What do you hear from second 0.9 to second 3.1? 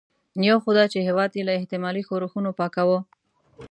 چې هېواد یې له احتمالي ښورښونو پاکاوه.